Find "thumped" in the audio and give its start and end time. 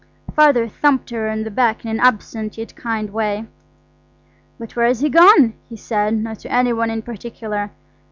0.67-1.11